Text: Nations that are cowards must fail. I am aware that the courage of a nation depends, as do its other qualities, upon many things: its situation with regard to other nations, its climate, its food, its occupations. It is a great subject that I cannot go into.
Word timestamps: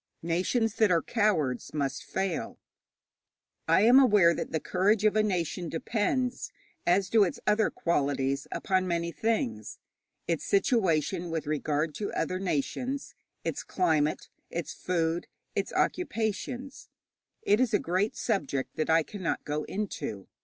Nations 0.23 0.73
that 0.77 0.89
are 0.89 1.03
cowards 1.03 1.75
must 1.75 2.03
fail. 2.03 2.57
I 3.67 3.81
am 3.81 3.99
aware 3.99 4.33
that 4.33 4.51
the 4.51 4.59
courage 4.59 5.05
of 5.05 5.15
a 5.15 5.21
nation 5.21 5.69
depends, 5.69 6.51
as 6.87 7.07
do 7.07 7.23
its 7.23 7.39
other 7.45 7.69
qualities, 7.69 8.47
upon 8.51 8.87
many 8.87 9.11
things: 9.11 9.77
its 10.27 10.43
situation 10.43 11.29
with 11.29 11.45
regard 11.45 11.93
to 12.01 12.11
other 12.13 12.39
nations, 12.39 13.13
its 13.43 13.61
climate, 13.61 14.27
its 14.49 14.73
food, 14.73 15.27
its 15.53 15.71
occupations. 15.73 16.89
It 17.43 17.59
is 17.59 17.71
a 17.71 17.77
great 17.77 18.15
subject 18.15 18.77
that 18.77 18.89
I 18.89 19.03
cannot 19.03 19.45
go 19.45 19.65
into. 19.65 20.27